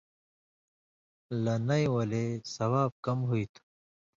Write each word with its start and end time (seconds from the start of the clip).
لہ 1.43 1.53
نَیں 1.67 1.87
ولے 1.93 2.25
ثواب 2.53 2.91
کم 3.05 3.17
ہُوئ 3.27 3.45
تھُو 3.51 3.61